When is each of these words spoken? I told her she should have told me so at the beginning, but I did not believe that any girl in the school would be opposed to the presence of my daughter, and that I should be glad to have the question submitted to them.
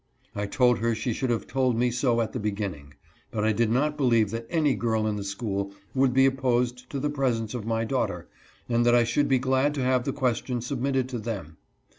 I 0.35 0.47
told 0.47 0.79
her 0.79 0.95
she 0.95 1.13
should 1.13 1.29
have 1.29 1.45
told 1.45 1.77
me 1.77 1.91
so 1.91 2.21
at 2.21 2.33
the 2.33 2.39
beginning, 2.39 2.95
but 3.29 3.43
I 3.43 3.51
did 3.51 3.69
not 3.69 3.97
believe 3.97 4.31
that 4.31 4.47
any 4.49 4.73
girl 4.73 5.05
in 5.05 5.15
the 5.15 5.23
school 5.23 5.73
would 5.93 6.11
be 6.11 6.25
opposed 6.25 6.89
to 6.89 6.99
the 6.99 7.11
presence 7.11 7.53
of 7.53 7.67
my 7.67 7.85
daughter, 7.85 8.27
and 8.67 8.83
that 8.83 8.95
I 8.95 9.03
should 9.03 9.27
be 9.27 9.37
glad 9.37 9.75
to 9.75 9.83
have 9.83 10.05
the 10.05 10.11
question 10.11 10.59
submitted 10.59 11.07
to 11.09 11.19
them. 11.19 11.57